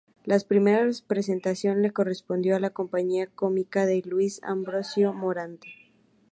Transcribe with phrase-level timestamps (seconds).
[0.25, 5.67] La primera representación le correspondió a la Compañía Cómica de Luis Ambrosio Morante.